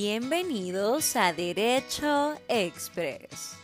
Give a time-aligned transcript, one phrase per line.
[0.00, 3.56] Bienvenidos a Derecho Express,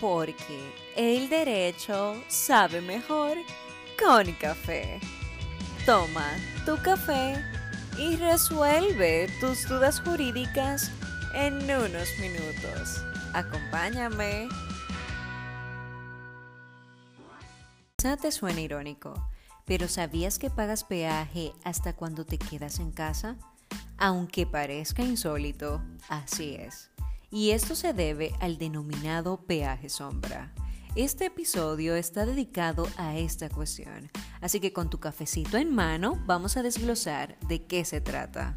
[0.00, 0.60] porque
[0.96, 3.36] el derecho sabe mejor
[3.98, 5.00] con café.
[5.84, 7.44] Toma tu café
[7.98, 10.88] y resuelve tus dudas jurídicas
[11.34, 13.02] en unos minutos.
[13.34, 14.48] Acompáñame.
[17.96, 19.14] Quizá te suena irónico,
[19.64, 23.36] pero ¿sabías que pagas peaje hasta cuando te quedas en casa?
[24.02, 26.90] Aunque parezca insólito, así es.
[27.30, 30.54] Y esto se debe al denominado peaje sombra.
[30.96, 34.10] Este episodio está dedicado a esta cuestión,
[34.40, 38.56] así que con tu cafecito en mano vamos a desglosar de qué se trata.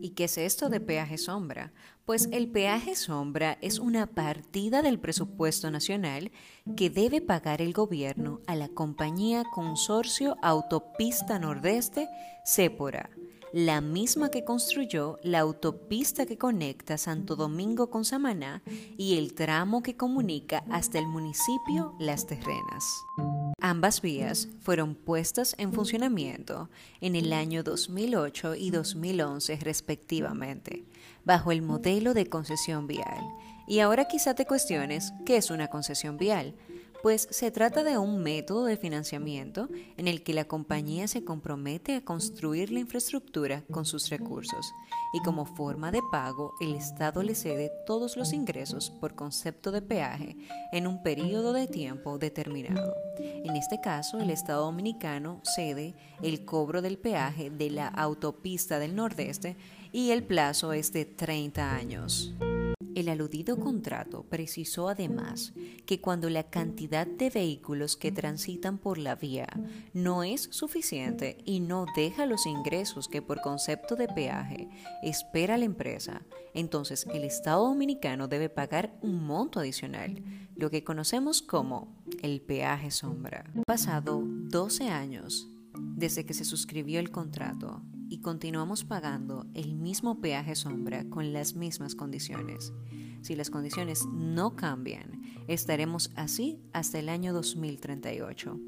[0.00, 1.72] ¿Y qué es esto de peaje sombra?
[2.04, 6.30] Pues el peaje sombra es una partida del presupuesto nacional
[6.76, 12.08] que debe pagar el gobierno a la compañía Consorcio Autopista Nordeste,
[12.44, 13.10] Sépora,
[13.52, 18.62] la misma que construyó la autopista que conecta Santo Domingo con Samaná
[18.96, 22.84] y el tramo que comunica hasta el municipio Las Terrenas.
[23.60, 26.70] Ambas vías fueron puestas en funcionamiento
[27.00, 30.84] en el año 2008 y 2011 respectivamente,
[31.24, 33.20] bajo el modelo de concesión vial.
[33.66, 36.54] Y ahora quizá te cuestiones qué es una concesión vial
[37.02, 41.94] pues se trata de un método de financiamiento en el que la compañía se compromete
[41.94, 44.72] a construir la infraestructura con sus recursos
[45.12, 49.82] y como forma de pago el Estado le cede todos los ingresos por concepto de
[49.82, 50.36] peaje
[50.72, 52.94] en un periodo de tiempo determinado.
[53.18, 58.94] En este caso, el Estado dominicano cede el cobro del peaje de la autopista del
[58.94, 59.56] Nordeste
[59.92, 62.34] y el plazo es de 30 años.
[62.98, 65.52] El aludido contrato precisó además
[65.86, 69.46] que cuando la cantidad de vehículos que transitan por la vía
[69.92, 74.68] no es suficiente y no deja los ingresos que por concepto de peaje
[75.04, 76.22] espera la empresa,
[76.54, 80.20] entonces el Estado dominicano debe pagar un monto adicional,
[80.56, 83.44] lo que conocemos como el peaje sombra.
[83.64, 90.54] Pasado 12 años desde que se suscribió el contrato, y continuamos pagando el mismo peaje
[90.54, 92.72] sombra con las mismas condiciones.
[93.22, 98.58] Si las condiciones no cambian, estaremos así hasta el año 2038.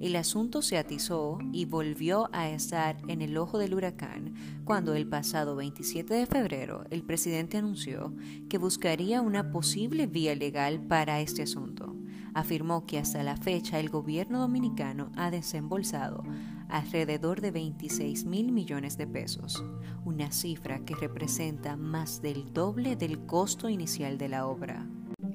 [0.00, 5.06] El asunto se atizó y volvió a estar en el ojo del huracán cuando el
[5.06, 8.14] pasado 27 de febrero el presidente anunció
[8.48, 11.94] que buscaría una posible vía legal para este asunto.
[12.36, 16.22] Afirmó que hasta la fecha el gobierno dominicano ha desembolsado
[16.68, 19.64] alrededor de 26 mil millones de pesos,
[20.04, 24.86] una cifra que representa más del doble del costo inicial de la obra.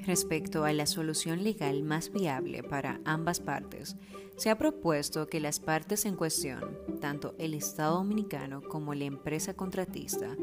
[0.05, 3.95] Respecto a la solución legal más viable para ambas partes,
[4.35, 9.53] se ha propuesto que las partes en cuestión, tanto el Estado dominicano como la empresa
[9.53, 10.35] contratista,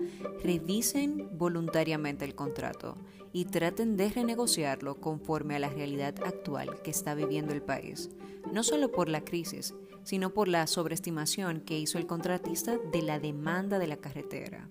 [0.45, 2.97] revisen voluntariamente el contrato
[3.33, 8.11] y traten de renegociarlo conforme a la realidad actual que está viviendo el país,
[8.53, 9.75] no solo por la crisis,
[10.05, 14.69] sino por la sobreestimación que hizo el contratista de la demanda de la carretera.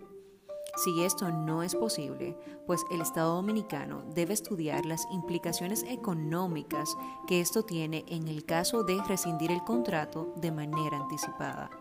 [0.78, 6.96] Si esto no es posible, pues el Estado dominicano debe estudiar las implicaciones económicas
[7.28, 11.72] que esto tiene en el caso de rescindir el contrato de manera anticipada.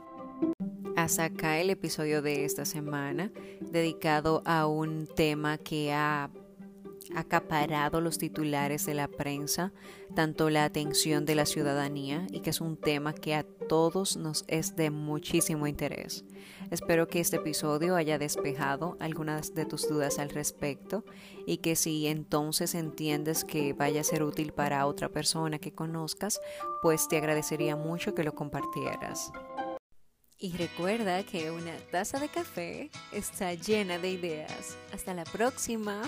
[0.96, 3.30] Hasta acá el episodio de esta semana,
[3.60, 6.30] dedicado a un tema que ha
[7.14, 9.72] acaparado los titulares de la prensa,
[10.14, 14.44] tanto la atención de la ciudadanía y que es un tema que a todos nos
[14.48, 16.24] es de muchísimo interés.
[16.70, 21.04] Espero que este episodio haya despejado algunas de tus dudas al respecto
[21.46, 26.40] y que si entonces entiendes que vaya a ser útil para otra persona que conozcas,
[26.82, 29.30] pues te agradecería mucho que lo compartieras.
[30.38, 34.76] Y recuerda que una taza de café está llena de ideas.
[34.92, 36.02] Hasta la próxima.